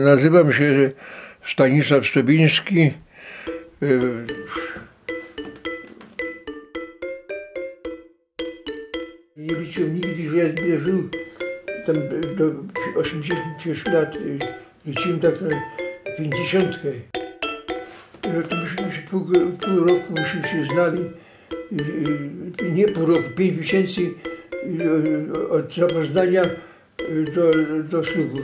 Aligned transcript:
Nazywam 0.00 0.52
się 0.52 0.90
Stanisław 1.44 2.06
Stebiński. 2.06 2.90
Y, 3.82 4.26
Nie 9.36 9.54
liczyłem 9.54 9.94
nigdy, 9.94 10.30
że 10.30 10.36
ja 10.36 10.78
żył 10.78 11.08
tam 11.86 11.96
do 12.36 12.52
80 13.00 13.86
lat. 13.92 14.16
y, 14.16 14.38
Liczyłem 14.86 15.20
tak 15.20 15.40
na 15.40 15.62
50. 16.18 16.78
No 18.24 18.42
to 18.42 18.56
myśmy 18.56 18.92
się 18.92 19.02
pół, 19.10 19.20
pół 19.60 19.84
roku 19.84 20.12
myśmy 20.12 20.48
się 20.48 20.64
znali. 20.72 21.00
Y, 22.62 22.70
Nie 22.72 22.88
pół 22.88 23.06
roku, 23.06 23.30
pięć 23.36 23.56
miesięcy 23.58 24.00
od 25.50 25.74
zapoznania 25.74 26.42
do, 27.34 27.52
do 27.82 28.04
ślubu. 28.04 28.38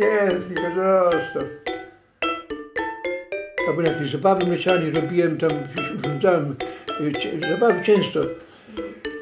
Nie, 0.00 0.28
tylko 0.28 1.10
zostaw. 1.12 1.44
Albo 3.68 3.82
jakieś 3.82 4.10
zabawy 4.10 4.46
meczanie 4.46 4.90
robiłem, 4.90 5.38
tam 5.38 5.50
urządzałem 5.98 6.56
y, 7.00 7.50
zabawy 7.50 7.84
często. 7.84 8.20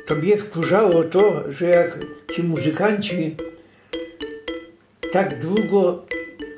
To 0.06 0.14
mnie 0.14 0.37
wkurzało 0.37 1.04
to, 1.04 1.52
że 1.52 1.66
jak 1.66 1.98
ci 2.34 2.42
muzykanci 2.42 3.37
tak 5.12 5.38
długo 5.38 6.06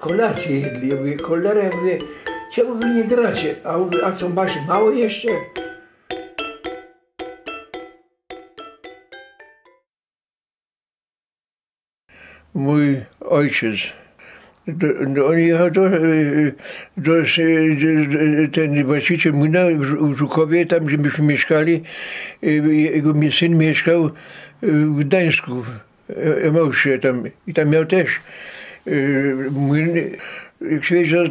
kolację 0.01 0.61
jedli. 0.61 0.89
Ja 0.89 0.97
mówię, 0.97 1.17
cholera, 1.17 1.63
ja 1.63 1.77
mówię, 1.77 1.99
czemu 2.55 2.75
wy 2.75 2.85
nie 2.85 3.05
gracie? 3.05 3.55
A, 3.65 3.75
a 4.07 4.29
masz 4.29 4.53
mało 4.69 4.91
jeszcze? 4.91 5.29
Mój 12.55 13.05
ojciec, 13.21 14.00
do, 14.67 15.07
do, 15.07 15.27
on 15.27 15.39
jechał 15.39 15.71
do, 15.71 15.91
ten 18.53 18.85
właściciel 18.85 19.33
młyna 19.33 19.65
w 19.65 19.83
Żu- 19.83 20.15
w 20.15 20.19
Żukowie, 20.19 20.67
tam 20.67 20.85
gdzie 20.85 20.99
myśmy 20.99 21.25
mieszkali, 21.25 21.83
jego 22.43 23.15
syn 23.31 23.59
mieszkał 23.59 24.11
w 24.63 24.99
Gdańsku, 24.99 25.63
w 25.63 25.81
Emausie 26.43 26.99
tam 26.99 27.23
i 27.47 27.55
tam 27.55 27.71
miał 27.71 27.87
też 27.87 28.11
e, 28.87 28.91
młyn. 29.51 29.91
Jak 30.71 30.85
się 30.85 30.97
jedzie 30.97 31.25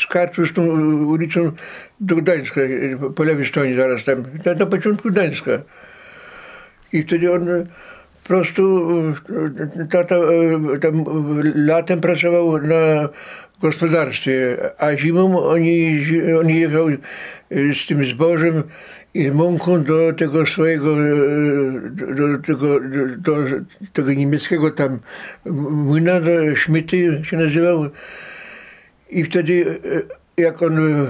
z, 0.00 0.06
Kartu, 0.06 0.46
z 0.46 0.52
tą 0.52 0.62
ulicą 1.04 1.52
do 2.00 2.16
Gdańska, 2.16 2.60
po, 3.16 3.24
lewej 3.24 3.46
stronie 3.46 3.76
zaraz 3.76 4.04
tam, 4.04 4.22
na, 4.44 4.54
na 4.54 4.66
początku 4.66 5.10
Gdańska. 5.10 5.50
I 6.92 7.02
wtedy 7.02 7.32
on 7.32 7.66
prostu 8.26 8.92
e, 9.80 9.86
tata 9.86 10.16
e, 10.16 10.78
tam 10.78 11.04
latem 11.54 12.00
pracował 12.00 12.62
na 12.62 13.08
gospodarstwie, 13.60 14.56
a 14.78 14.96
zimą 14.96 15.42
oni, 15.42 15.98
on 16.40 16.50
jechał 16.50 16.88
e, 16.88 16.96
z 17.74 17.86
tym 17.86 18.04
zbożem 18.04 18.62
i 19.14 19.30
mąką 19.30 19.84
do 19.84 20.12
tego 20.12 20.46
swojego, 20.46 20.96
e, 20.98 21.14
do, 21.90 22.38
tego, 22.38 22.80
do, 22.80 23.36
do 23.42 23.60
tego 23.92 24.12
niemieckiego 24.12 24.70
tam 24.70 24.98
młyna, 25.70 26.20
do 26.20 26.56
się 27.24 27.36
nazywał. 27.36 27.86
I 29.10 29.24
wtedy, 29.24 29.80
e, 29.84 30.26
jak 30.36 30.62
on 30.62 30.78
e, 30.78 30.82
e, 30.82 31.06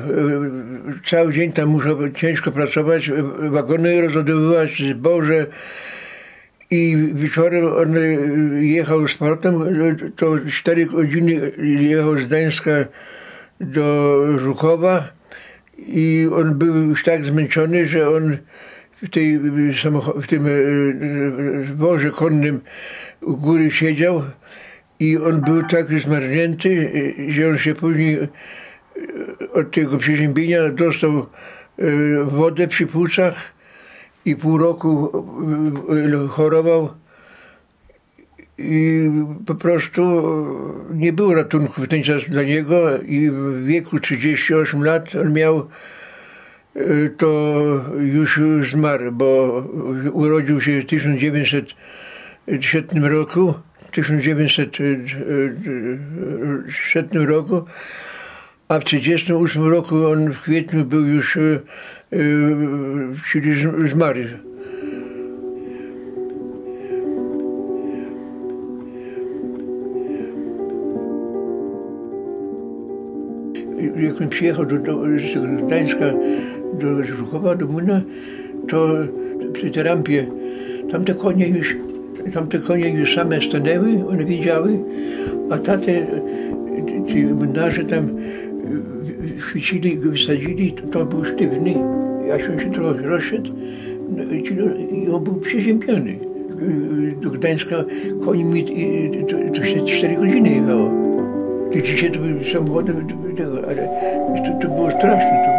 cały 1.05 1.33
dzień 1.33 1.53
tam 1.53 1.69
musiał 1.69 2.11
ciężko 2.11 2.53
pracować, 2.53 3.09
e, 3.09 3.23
wagony 3.51 4.01
rozładowywać, 4.01 4.83
zboże, 4.91 5.47
i 6.71 6.97
wieczorem 7.13 7.67
on 7.67 7.97
e, 7.97 8.01
jechał 8.65 9.09
z 9.09 9.15
portem, 9.15 9.63
e, 9.63 9.97
to 10.17 10.37
4 10.51 10.87
godziny 10.87 11.53
jechał 11.59 12.19
z 12.19 12.25
Gdańska 12.25 12.71
do 13.61 14.23
Żukowa 14.39 15.09
i 15.79 16.29
on 16.33 16.55
był 16.59 16.77
już 16.77 17.05
tak 17.05 17.25
zmęczony, 17.25 17.87
że 17.87 18.09
on 18.09 18.37
w, 19.03 19.09
tej, 19.09 19.39
w 20.17 20.27
tym 20.27 20.47
e, 20.47 20.51
wozie 21.75 22.11
konnym 22.11 22.61
u 23.21 23.37
góry 23.37 23.71
siedział 23.71 24.23
i 25.01 25.19
on 25.19 25.41
był 25.41 25.63
tak 25.63 26.01
zmarznięty, 26.01 26.93
że 27.29 27.49
on 27.49 27.59
się 27.59 27.75
później 27.75 28.15
e, 28.15 28.29
od 29.53 29.71
tego 29.71 29.99
przeziębienia 29.99 30.69
dostał 30.69 31.27
wodę 32.25 32.69
przy 32.69 32.87
płucach 32.87 33.56
i 34.27 34.37
pół 34.37 34.59
roku 34.59 35.13
e, 36.25 36.29
chorował 36.29 36.89
i 38.59 39.11
po 39.47 39.55
prostu 39.55 40.03
nie 40.95 41.13
było 41.13 41.35
ratunku. 41.35 41.83
W 41.83 41.89
ten 41.89 42.03
czas 42.03 42.25
dla 42.25 42.43
niego 42.43 42.99
i 42.99 43.31
w 43.31 43.65
wieku 43.65 44.01
38 44.01 44.85
lat 44.85 45.15
on 45.15 45.33
miał 45.33 45.69
e, 46.77 46.81
to 47.17 47.63
już 47.99 48.41
zmarł, 48.71 49.13
bo 49.13 49.63
urodził 50.13 50.61
się 50.61 50.81
w 50.83 50.87
1900 50.87 51.75
roku, 52.95 53.55
w 53.89 53.91
1900 53.91 54.77
roku, 57.15 57.65
a 58.69 58.79
w 58.79 58.85
1938 58.85 59.69
roku 59.69 60.07
on 60.07 60.33
w 60.33 60.43
kwietniu 60.43 60.85
był 60.85 61.07
już, 61.07 61.39
czyli 63.31 63.61
z-. 63.61 64.47
Jak 74.03 74.21
on 74.21 74.29
przyjechał 74.29 74.67
do, 74.67 74.79
do, 74.79 75.03
z 75.37 75.67
Gdańska 75.67 76.05
do 76.81 77.07
Żukowa, 77.07 77.55
do 77.55 77.67
Młyna, 77.67 78.01
to 78.69 78.89
przy 79.53 79.71
tej 79.71 79.83
rampie 79.83 80.27
tamte 80.91 81.15
konie 81.15 81.49
już, 81.49 81.77
tamte 82.33 82.59
konie 82.59 82.89
już 82.89 83.15
same 83.15 83.41
stanęły, 83.41 84.09
one 84.09 84.25
wiedziały, 84.25 84.79
a 85.51 85.59
tamte 85.59 86.07
ci 87.09 87.25
młynarze 87.25 87.85
tam 87.85 88.09
y, 89.57 89.61
chwycili 89.61 89.97
go, 89.97 90.11
wysadzili, 90.11 90.73
to, 90.73 90.87
to 90.87 91.07
był 91.07 91.25
sztywny. 91.25 91.75
On 92.53 92.59
się 92.59 92.71
trochę 92.71 93.03
rozszedł, 93.03 93.53
no, 94.17 94.25
i 94.93 95.09
on 95.09 95.25
był 95.25 95.35
przeziębiony. 95.35 96.19
Do 97.23 97.31
Gdańska 97.31 97.85
końmi 98.25 98.61
y, 98.61 99.25
to, 99.25 99.61
to 99.61 99.67
się 99.67 99.85
4 99.85 100.15
godziny 100.15 100.51
jechało. 100.51 100.91
Dzisiaj 101.85 102.13
to 102.13 102.19
był 102.19 102.45
samochodem, 102.45 103.07
ale 103.69 103.89
to, 104.47 104.67
to 104.69 104.75
było 104.75 104.91
straszne. 104.91 105.47
To 105.47 105.56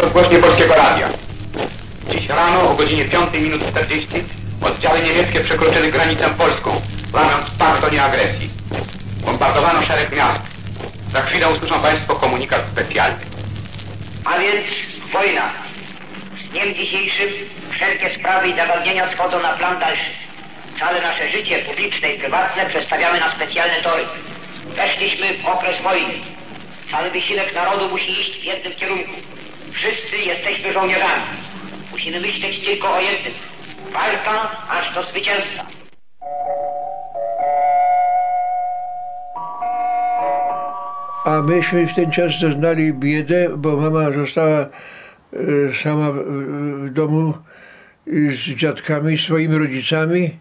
rozgłośnie 0.00 0.38
Polskiego 0.38 0.74
Radia. 0.74 1.08
Dziś 2.10 2.28
rano 2.28 2.70
o 2.70 2.74
godzinie 2.74 3.04
5 3.04 3.32
minut 3.34 3.62
40 3.70 4.08
oddziały 4.62 5.02
niemieckie 5.02 5.40
przekroczyły 5.40 5.90
granicę 5.90 6.30
polską, 6.38 6.70
łamiąc 7.14 7.50
pakt 7.58 7.84
o 7.84 7.90
nieagresji. 7.90 8.50
Bombardowano 9.24 9.82
szereg 9.82 10.16
miast. 10.16 10.40
Za 11.12 11.22
chwilę 11.22 11.48
usłyszą 11.48 11.80
Państwo 11.80 12.14
komunikat 12.14 12.62
specjalny. 12.72 13.24
A 14.24 14.38
więc 14.38 14.66
wojna. 15.12 15.52
Z 16.40 16.50
dniem 16.50 16.74
dzisiejszym 16.74 17.28
wszelkie 17.74 18.18
sprawy 18.18 18.48
i 18.48 18.56
zagadnienia 18.56 19.12
schodzą 19.14 19.42
na 19.42 19.52
plan 19.52 19.80
dalszy. 19.80 20.10
Całe 20.78 21.00
nasze 21.00 21.30
życie 21.30 21.58
publiczne 21.58 22.12
i 22.12 22.18
prywatne 22.18 22.66
przestawiamy 22.66 23.20
na 23.20 23.34
specjalne 23.34 23.82
tory. 23.82 24.04
Weszliśmy 24.76 25.26
w 25.38 25.46
okres 25.46 25.82
wojny. 25.82 26.14
Cały 26.90 27.10
wysiłek 27.10 27.54
narodu 27.54 27.88
musi 27.88 28.20
iść 28.20 28.40
w 28.40 28.44
jednym 28.44 28.74
kierunku. 28.74 29.12
Jesteśmy 30.40 30.72
żołnierzami. 30.72 31.22
Musimy 31.90 32.20
myśleć 32.20 32.64
tylko 32.64 32.92
o 32.92 33.00
jednym. 33.00 33.32
Walka 33.92 34.68
aż 34.68 34.94
do 34.94 35.02
zwycięstwa. 35.02 35.66
A 41.24 41.42
myśmy 41.42 41.86
w 41.86 41.94
ten 41.94 42.10
czas 42.10 42.40
doznali 42.40 42.92
biedę, 42.92 43.48
bo 43.56 43.76
mama 43.76 44.12
została 44.12 44.58
e, 44.58 44.68
sama 45.82 46.10
w, 46.12 46.90
domu 46.90 47.34
e, 48.06 48.10
z 48.32 48.38
dziadkami, 48.38 49.18
swoimi 49.18 49.58
rodzicami. 49.58 50.38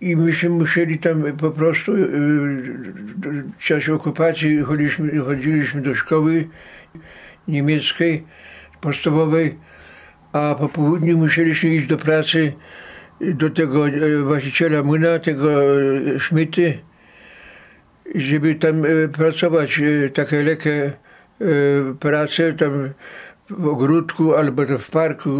I 0.00 0.16
myśmy 0.16 0.48
musieli 0.48 0.98
tam 0.98 1.22
po 1.22 1.50
prostu 1.50 1.92
e, 1.92 1.96
w 3.58 3.64
czasie 3.64 3.94
okupacji 3.94 4.62
chodziliśmy, 4.62 5.18
chodziliśmy 5.20 5.82
do 5.82 5.94
szkoły 5.94 6.48
niemieckiej, 7.48 8.24
podstawowej, 8.80 9.58
a 10.32 10.54
po 10.58 10.68
południu 10.68 11.18
musieliśmy 11.18 11.74
iść 11.74 11.86
do 11.86 11.96
pracy 11.96 12.52
do 13.20 13.50
tego 13.50 13.88
e, 13.88 14.22
właściciela 14.22 14.82
młyna, 14.82 15.18
tego 15.18 15.48
e, 15.52 16.20
Szmyty, 16.20 16.78
żeby 18.14 18.54
tam 18.54 18.84
e, 18.84 19.08
pracować 19.08 19.80
takie 20.14 20.42
lekkie 20.42 20.92
prace 22.00 22.52
tam 22.52 22.90
w 23.50 23.68
ogródku 23.68 24.34
albo 24.34 24.62
w 24.78 24.90
parku. 24.90 25.30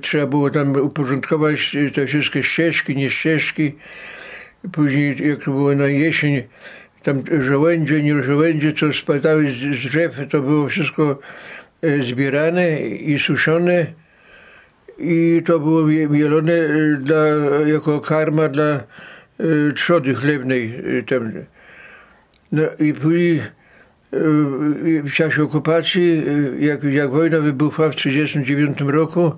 Trzeba 0.00 0.26
było 0.26 0.50
tam 0.50 0.76
uporządkować 0.76 1.76
te 1.94 2.06
wszystkie 2.06 2.42
ścieżki, 2.42 2.96
nie 2.96 3.10
ścieżki. 3.10 3.72
Później, 4.72 5.28
jak 5.28 5.44
było 5.44 5.74
na 5.74 5.86
jesień, 5.86 6.42
tam 7.02 7.22
żołędzie, 7.40 8.02
nie 8.02 8.22
żołędzie, 8.22 8.72
co 8.72 8.92
spadały 8.92 9.50
z 9.52 9.58
drzew, 9.58 10.20
to 10.30 10.40
było 10.40 10.68
wszystko 10.68 11.18
zbierane 12.00 12.80
i 12.80 13.18
suszone 13.18 13.86
i 14.98 15.42
to 15.44 15.58
było 15.58 15.82
mielone 16.10 16.52
y, 16.52 16.98
dla, 17.00 17.26
jako 17.66 18.00
karma 18.00 18.48
dla 18.48 18.80
y, 19.40 19.72
trzody 19.72 20.14
chlebnej. 20.14 20.82
Tam. 21.06 21.32
No 22.52 22.62
i 22.78 22.94
później 22.94 23.42
w 25.04 25.12
czasie 25.12 25.42
okupacji, 25.42 26.22
jak, 26.58 26.84
jak 26.84 27.10
wojna 27.10 27.38
wybuchła 27.38 27.90
w 27.90 27.96
1939 27.96 28.92
roku, 28.94 29.32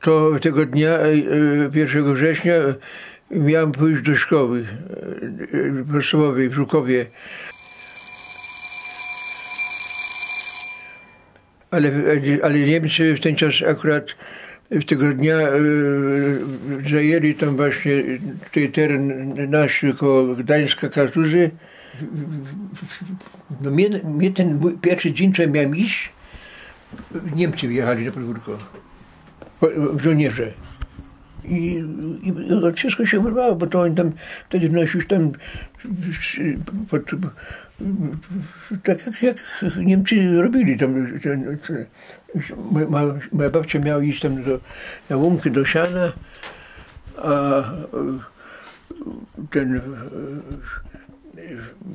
to 0.00 0.30
tego 0.40 0.66
dnia, 0.66 0.98
1 1.74 2.14
września, 2.14 2.54
miałem 3.32 3.72
pójść 3.72 4.02
do 4.02 4.16
szkoły 4.16 4.66
podstawowej 5.92 6.48
w 6.48 6.54
Żukowie. 6.54 7.06
Ale, 11.70 11.90
ale 12.42 12.58
Niemcy 12.58 13.14
w 13.14 13.20
ten 13.20 13.36
czas 13.36 13.54
akurat 13.68 14.16
tego 14.86 15.12
dnia 15.12 15.36
e, 15.36 15.50
zajęli 16.90 17.34
tam 17.34 17.56
właśnie 17.56 18.02
ten 18.52 18.72
teren 18.72 19.34
nasz 19.50 19.84
koło 19.98 20.34
Gdańska 20.34 20.88
Kartuzy. 20.88 21.50
No 23.60 23.70
mnie, 23.70 23.88
mnie 24.04 24.30
ten 24.30 24.78
pierwszy 24.82 25.12
dzień, 25.12 25.34
co 25.34 25.48
miałem 25.48 25.76
iść, 25.76 26.10
Niemcy 27.36 27.68
wjechali 27.68 28.04
na 28.06 28.12
podwórko. 28.12 28.58
Żołnierze. 30.02 30.52
I, 31.44 31.84
i 32.22 32.32
wszystko 32.74 33.06
się 33.06 33.20
urwało, 33.20 33.56
bo 33.56 33.66
to 33.66 33.80
oni 33.80 33.94
tam 33.94 34.12
wtedy 34.48 34.68
no, 34.68 34.80
już 34.80 35.06
tam 35.06 35.32
pod, 36.90 37.02
tak 38.82 39.06
jak, 39.06 39.22
jak 39.22 39.36
Niemcy 39.76 40.42
robili 40.42 40.78
tam. 40.78 41.18
Moja, 42.70 42.86
moja 43.32 43.50
babcia 43.50 43.78
miała 43.78 44.02
iść 44.02 44.20
tam 44.20 44.42
do, 44.42 44.60
na 45.10 45.16
łąkę 45.16 45.50
do 45.50 45.64
siana, 45.64 46.12
a 47.16 47.62
ten 49.50 49.80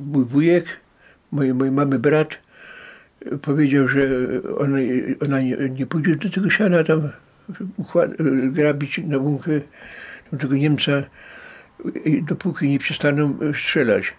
mój 0.06 0.24
wujek, 0.24 0.66
mojej 1.32 1.54
mamy 1.72 1.98
brat, 1.98 2.38
powiedział, 3.42 3.88
że 3.88 4.08
ona, 4.58 4.78
ona 5.20 5.40
nie, 5.40 5.56
nie 5.56 5.86
pójdzie 5.86 6.16
do 6.16 6.30
tego 6.30 6.50
siana 6.50 6.84
tam 6.84 7.08
grabić 8.46 9.00
na 9.04 9.18
łąkę 9.18 9.50
tego 10.38 10.54
Niemca, 10.54 10.92
dopóki 12.22 12.68
nie 12.68 12.78
przestaną 12.78 13.38
strzelać. 13.54 14.14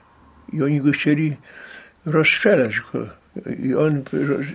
I 0.54 0.64
oni 0.64 0.82
go 0.82 0.92
chcieli 0.92 1.38
rozstrzelać. 2.06 2.80
Go. 2.94 3.10
I 3.60 3.76
on 3.76 4.04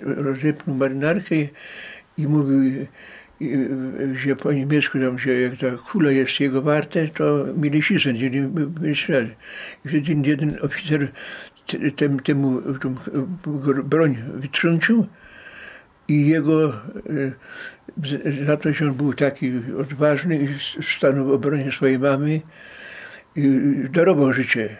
rozepnął 0.02 0.76
marynarkę 0.76 1.34
i 2.16 2.28
mówił, 2.28 2.86
że 4.16 4.36
po 4.36 4.52
niemiecku 4.52 4.98
tam, 4.98 5.18
że 5.18 5.34
jak 5.34 5.56
ta 5.58 5.66
kula 5.90 6.10
jest 6.10 6.40
jego 6.40 6.62
warte, 6.62 7.08
to 7.08 7.46
mieli 7.56 7.82
nie 8.30 8.42
byli 8.42 8.96
strzelać. 8.96 9.28
I 9.84 9.88
wtedy 9.88 10.28
jeden 10.28 10.56
oficer 10.62 11.12
tem, 11.96 12.20
temu 12.20 12.62
broń 13.84 14.16
wytrącił 14.34 15.06
i 16.08 16.26
jego 16.26 16.72
za 18.46 18.56
to, 18.56 18.72
że 18.72 18.86
on 18.86 18.94
był 18.94 19.14
taki 19.14 19.52
odważny 19.78 20.36
i 20.36 20.48
stanął 20.96 21.26
w 21.26 21.32
obronie 21.32 21.72
swojej 21.72 21.98
mamy 21.98 22.40
i 23.36 23.60
darował 23.90 24.32
życie. 24.32 24.76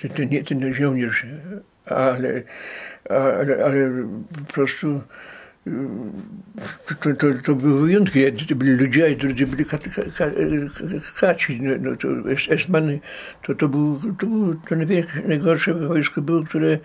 Ten, 0.00 0.28
ten, 0.28 0.44
ten 0.44 0.74
żołnierz, 0.74 1.26
ale, 1.86 2.42
ale, 3.08 3.64
ale 3.64 3.90
po 4.46 4.52
prostu 4.52 5.00
to, 7.02 7.14
to, 7.14 7.26
to 7.44 7.54
były 7.54 7.86
wyjątki. 7.86 8.32
To 8.48 8.54
byli 8.54 8.70
ludzie, 8.70 9.06
a 9.06 9.16
drudzy 9.16 9.46
byli 9.46 9.64
kaci. 11.20 11.62
No, 11.62 11.70
no, 11.80 11.96
to 11.96 12.08
Esmany, 12.54 13.00
to, 13.42 13.54
to, 13.54 13.68
był, 13.68 14.00
to, 14.18 14.26
był, 14.26 14.54
to 14.54 14.76
najgorsze 15.28 15.74
wojsko 15.74 16.22
było, 16.22 16.42
które 16.42 16.78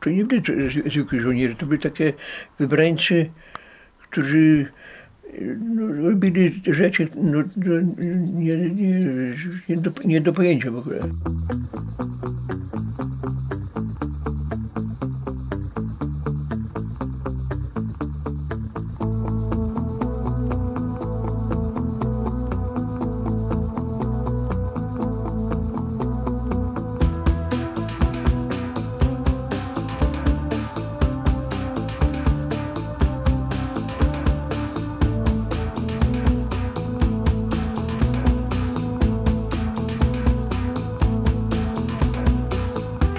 to 0.00 0.10
nie 0.10 0.24
byli 0.24 0.42
zwykli 0.90 1.20
żołnierze, 1.20 1.54
to 1.54 1.66
byli 1.66 1.80
takie 1.80 2.12
wybrańcy, 2.58 3.30
którzy 4.10 4.66
no, 5.58 5.86
robili 5.92 6.62
rzeczy 6.66 7.08
no, 7.14 7.38
no, 7.56 7.74
nie, 8.32 8.56
nie, 8.56 9.00
nie, 9.68 9.76
do, 9.76 9.90
nie 10.04 10.20
do 10.20 10.32
pojęcia 10.32 10.70
w 10.70 10.76
ogóle. 10.76 11.00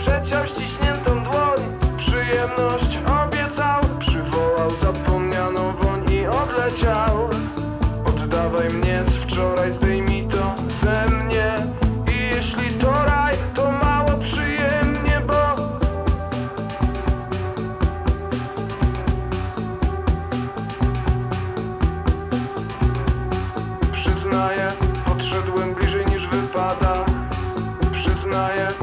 Przeciął 0.03 0.45
ściśniętą 0.47 1.23
dłoń. 1.23 1.59
Przyjemność 1.97 2.99
obiecał 3.23 3.81
Przywołał 3.99 4.75
zapomnianą 4.81 5.73
woń 5.75 6.11
i 6.11 6.27
odleciał. 6.27 7.29
Oddawaj 8.05 8.69
mnie 8.69 9.03
z 9.07 9.13
wczoraj, 9.13 9.73
zdejmij 9.73 10.27
to 10.27 10.55
ze 10.83 11.11
mnie. 11.15 11.55
I 12.13 12.35
jeśli 12.35 12.71
to 12.71 12.91
raj, 13.05 13.35
to 13.55 13.71
mało 13.71 14.11
przyjemnie, 14.19 15.21
bo 15.27 15.55
Przyznaję, 23.93 24.71
podszedłem 25.05 25.73
bliżej 25.73 26.05
niż 26.05 26.27
wypada. 26.27 27.05
Przyznaję 27.93 28.82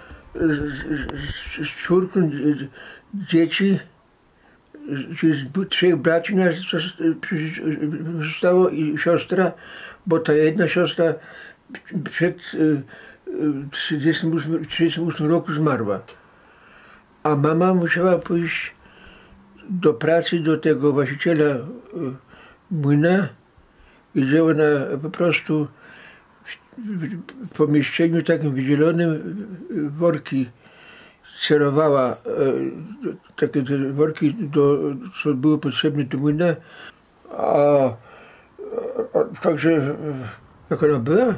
z, 0.35 1.65
z 1.65 1.67
czwórką 1.67 2.31
dzieci, 3.13 3.79
z 5.21 5.69
trzech 5.69 5.95
braci 5.95 6.35
nas 6.35 6.55
zostało 8.19 8.69
i 8.69 8.97
siostra, 8.97 9.51
bo 10.05 10.19
ta 10.19 10.33
jedna 10.33 10.67
siostra 10.67 11.13
przed 12.11 12.37
38, 13.71 14.65
38 14.65 15.27
roku 15.27 15.53
zmarła. 15.53 15.99
A 17.23 17.35
mama 17.35 17.73
musiała 17.73 18.17
pójść 18.17 18.73
do 19.69 19.93
pracy 19.93 20.39
do 20.39 20.57
tego 20.57 20.93
właściciela 20.93 21.55
młyna, 22.71 23.27
gdzie 24.15 24.43
ona 24.43 24.97
po 25.01 25.09
prostu 25.09 25.67
w 27.47 27.57
pomieszczeniu 27.57 28.23
takim 28.23 28.51
wydzielonym 28.51 29.37
worki 29.89 30.49
cerowała 31.47 32.11
e, 32.11 32.15
takie 33.35 33.63
worki, 33.93 34.35
do, 34.39 34.79
co 35.23 35.33
było 35.33 35.57
potrzebne 35.57 36.03
do 36.03 36.17
młyna, 36.17 36.55
a, 37.37 37.83
a 39.13 39.41
także 39.41 39.95
jak 40.69 40.83
ona 40.83 40.99
była? 40.99 41.35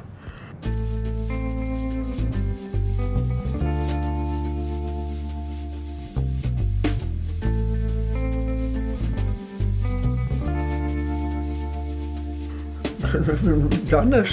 Dla 13.90 14.06
nas, 14.06 14.28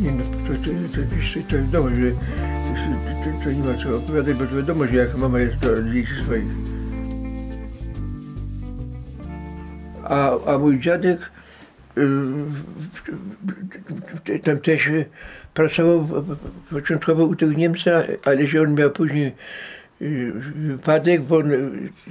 nie, 0.00 0.12
no, 0.12 0.24
to, 0.24 0.54
to, 0.64 0.70
to, 0.94 1.00
to, 1.42 1.50
to 1.50 1.56
wiadomo, 1.58 1.88
że 1.88 2.10
to, 3.24 3.44
to 3.44 3.50
nie 3.52 3.64
ma 3.64 3.74
co 3.82 3.96
opowiadać, 3.96 4.36
bo 4.36 4.46
to 4.46 4.56
wiadomo, 4.56 4.86
że 4.86 4.96
jak 4.96 5.16
mama 5.16 5.38
jest 5.38 5.58
do 5.58 5.82
dzieci 5.82 6.12
swoich. 6.24 6.44
A, 10.04 10.44
a 10.54 10.58
mój 10.58 10.80
dziadek 10.80 11.30
yy, 14.26 14.38
tam 14.38 14.58
też 14.58 14.90
pracował 15.54 16.08
początkowo 16.70 17.24
u 17.24 17.36
tych 17.36 17.56
Niemca, 17.56 17.90
ale 18.24 18.46
że 18.46 18.62
on 18.62 18.74
miał 18.74 18.90
później 18.90 19.32
yy, 20.00 20.32
wypadek, 20.54 21.22
bo 21.22 21.36
on 21.36 21.50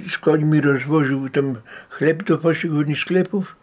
z 0.09 0.17
końmi 0.17 0.61
rozwoził 0.61 1.29
tam 1.29 1.55
chleb 1.89 2.23
do 2.23 2.37
poszczególnych 2.37 2.99
sklepów 2.99 3.55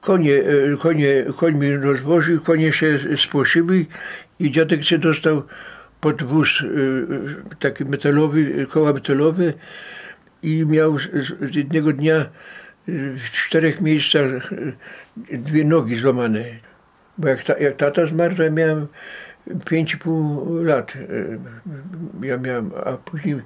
konie, 0.00 0.42
konie, 0.80 1.24
końmi 1.36 1.76
rozwoził, 1.76 2.40
konie 2.40 2.72
się 2.72 2.98
spłoszyły 3.16 3.86
i 4.38 4.50
dziadek 4.50 4.84
się 4.84 4.98
dostał 4.98 5.42
pod 6.00 6.22
wóz 6.22 6.64
taki 7.58 7.84
metalowy, 7.84 8.66
koła 8.66 8.92
metalowe 8.92 9.52
i 10.42 10.66
miał 10.66 10.98
z 10.98 11.54
jednego 11.54 11.92
dnia 11.92 12.26
w 12.88 13.30
czterech 13.30 13.80
miejscach 13.80 14.50
dwie 15.32 15.64
nogi 15.64 15.96
złamane. 15.96 16.44
Bo 17.18 17.28
jak, 17.28 17.44
ta, 17.44 17.58
jak 17.58 17.76
tata 17.76 18.06
zmarł, 18.06 18.42
ja 18.42 18.50
miałem 18.50 18.86
5,5 19.48 20.64
lat. 20.64 20.92
Ja 22.22 22.36
miałem, 22.36 22.70
a 22.84 22.92
później 22.92 23.40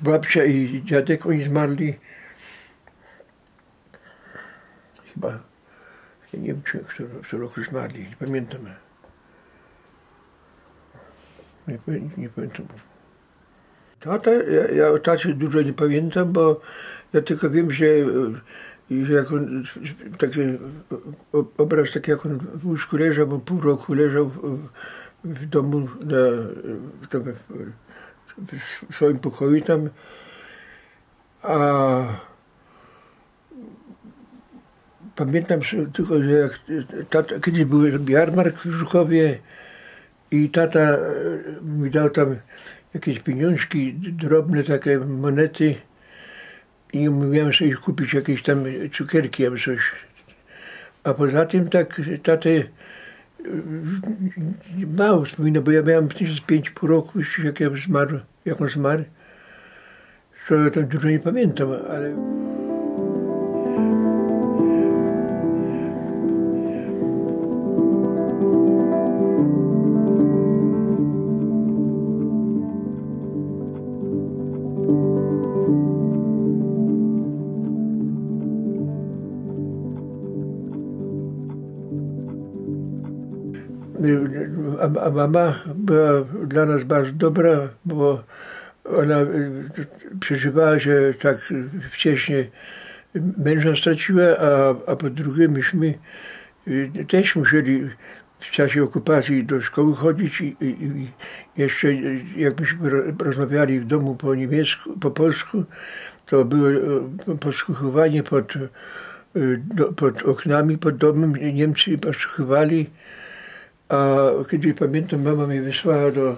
babcia 0.00 0.44
i 0.44 0.82
dziadek, 0.84 1.26
oni 1.26 1.44
zmarli 1.44 1.94
chyba, 5.18 5.38
nie 6.34 6.48
wiem, 6.48 6.62
czy 6.62 6.78
w 6.78 7.26
którym 7.26 7.42
roku 7.42 7.64
zmarli, 7.64 8.00
nie 8.02 8.16
pamiętam. 8.18 8.60
Nie, 11.68 11.78
nie 12.16 12.28
pamiętam. 12.28 12.66
Tata, 14.00 14.30
ja, 14.30 14.68
ja 14.70 14.88
o 14.88 14.98
tacie 14.98 15.34
dużo 15.34 15.62
nie 15.62 15.72
pamiętam, 15.72 16.32
bo 16.32 16.60
ja 17.12 17.22
tylko 17.22 17.50
wiem, 17.50 17.70
że, 17.70 17.86
że 18.90 19.12
jak 19.12 19.32
on, 19.32 19.64
taki 20.18 20.40
obraz 21.58 21.92
taki 21.92 22.10
jak 22.10 22.26
on 22.26 22.38
w 22.54 22.66
łóżku 22.66 22.96
leżał, 22.96 23.26
bo 23.26 23.38
pół 23.38 23.60
roku 23.60 23.94
leżał 23.94 24.28
w, 24.28 24.68
w 25.24 25.46
domu, 25.46 25.88
na, 26.00 26.16
tam 27.10 27.22
w, 27.22 27.72
w 28.90 28.94
swoim 28.94 29.18
pokoju 29.18 29.60
tam, 29.60 29.88
a 31.42 32.27
Pamiętam 35.18 35.60
tylko, 35.92 36.22
że 36.22 36.30
jak 36.30 36.60
tata, 37.10 37.40
kiedyś 37.40 37.64
był 37.64 37.82
jarmark 38.08 38.56
w 38.56 38.72
Żukowie 38.72 39.38
i 40.30 40.50
tata 40.50 40.80
e, 40.80 40.98
mi 41.62 41.90
dał 41.90 42.10
tam 42.10 42.36
jakieś 42.94 43.20
pieniążki, 43.20 43.94
drobne 43.94 44.64
takie 44.64 44.98
monety 44.98 45.74
i 46.92 47.10
miałem 47.10 47.52
sobie 47.52 47.74
kupić 47.74 48.14
jakieś 48.14 48.42
tam 48.42 48.64
cukierki 48.92 49.44
albo 49.44 49.58
coś. 49.58 49.92
A 51.04 51.14
poza 51.14 51.46
tym 51.46 51.68
tak 51.68 52.00
tatę 52.22 52.50
e, 52.50 52.64
mało 54.96 55.24
wspominam, 55.24 55.64
bo 55.64 55.70
ja 55.70 55.82
miałem 55.82 56.08
z 56.10 56.40
pięć 56.40 56.70
pół 56.70 56.88
roku, 56.88 57.18
jak 57.44 57.60
ja 57.60 57.70
zmarł, 57.86 58.18
jak 58.44 58.60
on 58.60 58.68
zmarł, 58.68 59.04
to 60.48 60.70
tam 60.70 60.86
dużo 60.86 61.08
nie 61.08 61.20
pamiętam, 61.20 61.68
ale... 61.90 62.14
a 84.96 85.10
mama 85.10 85.54
była 85.74 86.24
dla 86.46 86.66
nas 86.66 86.84
bardzo 86.84 87.12
dobra, 87.12 87.68
bo 87.84 88.24
ona 88.84 89.20
y, 89.20 89.86
przeżywała, 90.20 90.78
że 90.78 91.14
tak 91.14 91.52
wcześniej 91.90 92.50
męża 93.38 93.76
straciła, 93.76 94.24
a, 94.38 94.74
a 94.90 94.96
po 94.96 95.10
drugie 95.10 95.48
myśmy 95.48 95.94
y, 96.68 96.90
też 97.08 97.36
musieli 97.36 97.88
w 98.40 98.50
czasie 98.50 98.82
okupacji 98.82 99.44
do 99.44 99.62
szkoły 99.62 99.94
chodzić 99.94 100.40
i, 100.40 100.56
i 100.60 101.10
jeszcze 101.56 101.94
jakbyśmy 102.36 102.90
rozmawiali 103.18 103.80
w 103.80 103.86
domu 103.86 104.14
po 104.16 104.34
niemiecku, 104.34 104.98
po 104.98 105.10
polsku, 105.10 105.64
to 106.26 106.44
było 106.44 106.68
podsłuchiwanie 107.40 108.22
pod, 108.22 108.52
pod 109.96 110.22
oknami, 110.22 110.78
pod 110.78 110.96
domem. 110.96 111.32
Niemcy 111.32 111.98
podsłuchiwali 111.98 112.90
a 113.88 114.28
kiedy 114.50 114.74
pamiętam, 114.74 115.22
mama 115.22 115.46
mnie 115.46 115.62
wysłała 115.62 116.10
do, 116.10 116.30
e, 116.30 116.36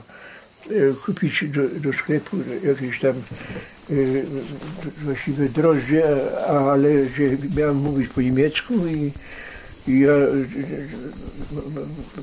kupić 1.05 1.45
do, 1.49 1.61
do 1.69 1.93
sklepu 1.99 2.37
jakieś 2.65 3.01
tam 3.01 3.11
e, 3.11 3.95
właściwie 5.03 5.49
drożdże, 5.49 6.31
ale 6.47 7.05
że 7.05 7.23
miałem 7.57 7.77
mówić 7.77 8.09
po 8.09 8.21
niemiecku 8.21 8.75
i, 8.87 9.13
i 9.89 10.01
ja, 10.01 10.13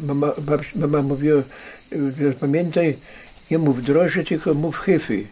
mama, 0.07 0.33
mama 0.75 1.01
mówiła, 1.01 1.41
pamiętaj, 2.39 2.97
nie 3.51 3.57
mów 3.57 3.83
drożdże, 3.83 4.23
tylko 4.23 4.53
mów 4.53 4.77
hefy. 4.77 5.23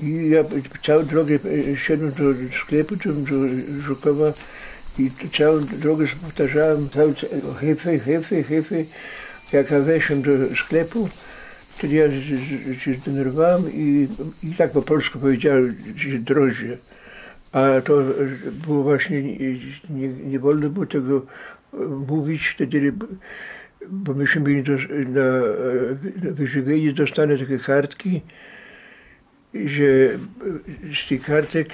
I 0.00 0.30
ja 0.30 0.44
całą 0.86 1.04
drogę 1.04 1.38
szedłem 1.86 2.12
do 2.12 2.24
sklepu, 2.62 2.96
do 2.96 3.12
Żukowa, 3.86 4.32
i 4.98 5.10
całą 5.38 5.60
drogę 5.60 6.06
powtarzałem 6.22 6.88
cały 6.88 7.14
hefy, 7.98 8.42
hefy. 8.42 8.86
Jak 9.52 9.70
ja 9.70 9.80
weszłem 9.80 10.22
do 10.22 10.30
sklepu, 10.56 11.08
wtedy 11.68 11.94
ja 11.94 12.04
się 12.78 12.94
zdenerwowałem 12.94 13.72
i, 13.72 14.08
i 14.42 14.54
tak 14.54 14.72
po 14.72 14.82
polsku 14.82 15.18
powiedziałem, 15.18 15.76
że 15.96 16.18
drożdże. 16.18 16.76
A 17.52 17.80
to 17.80 18.02
było 18.66 18.82
właśnie, 18.82 19.22
nie, 19.90 20.08
nie 20.08 20.38
wolno 20.38 20.70
było 20.70 20.86
tego 20.86 21.26
mówić 22.08 22.48
wtedy, 22.48 22.92
bo 23.90 24.14
myśmy 24.14 24.40
byli 24.40 24.62
do, 24.62 24.72
na, 24.72 25.24
na 26.24 26.32
wyżywienie, 26.32 26.92
dostanę 26.92 27.38
takie 27.38 27.58
kartki, 27.58 28.22
że 29.54 29.84
z 30.94 31.08
tych 31.08 31.22
kartek 31.22 31.68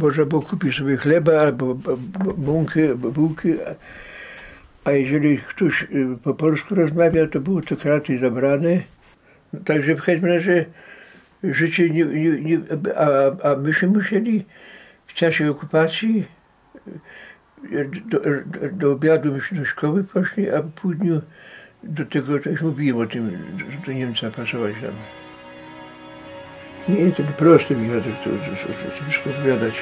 można 0.00 0.24
było 0.24 0.42
kupić 0.42 0.76
sobie 0.76 0.96
chleba 0.96 1.40
albo 1.40 1.74
bułki, 2.36 2.80
bułki, 2.94 3.48
a 4.84 4.92
jeżeli 4.92 5.38
ktoś 5.38 5.82
y, 5.82 5.86
po 6.24 6.34
polsku 6.34 6.74
rozmawia, 6.74 7.26
to 7.26 7.40
były 7.40 7.62
te 7.62 7.76
karty 7.76 8.18
zabrane. 8.18 8.82
Także 9.64 9.94
w 9.94 10.02
każdym 10.02 10.24
razie 10.24 10.66
życie 11.44 11.90
nie, 11.90 12.04
nie, 12.04 12.40
nie 12.40 12.60
a, 12.96 13.50
a 13.50 13.56
myśmy 13.56 13.88
musieli 13.88 14.44
w 15.06 15.14
czasie 15.14 15.50
okupacji 15.50 16.26
y, 17.72 17.90
do, 18.06 18.20
do 18.72 18.92
obiadu 18.92 19.32
myśmy 19.32 19.58
do 19.58 19.66
szkoły 19.66 20.04
poszli, 20.04 20.50
a 20.50 20.62
po 20.62 20.80
południu 20.80 21.22
do 21.82 22.04
tego, 22.06 22.38
to 22.38 22.50
już 22.50 22.62
mówiłem 22.62 22.98
o 22.98 23.06
tym, 23.06 23.38
do 23.86 23.92
Niemca 23.92 24.30
pasować 24.30 24.74
tam. 24.74 25.27
Nie 26.88 27.12
tak 27.12 27.26
proste 27.26 27.74
mi 27.74 27.88
to, 27.88 27.94
to, 28.04 28.30
to, 28.30 28.30
to 28.30 29.04
wszystko 29.04 29.30
opowiadać. 29.30 29.74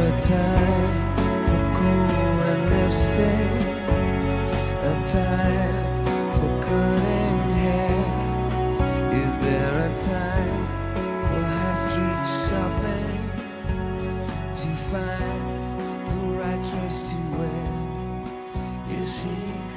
a 0.00 0.20
time 0.20 1.16
for 1.46 1.62
cool 1.78 2.40
and 2.50 2.62
lipstick, 2.70 3.62
a 4.82 4.94
time 5.04 6.02
for 6.36 6.52
cutting 6.62 7.40
hair. 7.62 8.00
Is 9.22 9.36
there 9.38 9.74
a 9.86 9.96
time 9.98 10.66
for 11.24 11.40
high 11.54 11.76
street 11.84 12.24
shopping 12.44 13.22
to 14.60 14.68
find 14.90 16.08
the 16.08 16.20
right 16.38 16.62
dress 16.70 17.10
to 17.10 17.16
wear? 17.36 19.02
Is 19.02 19.10
she? 19.20 19.69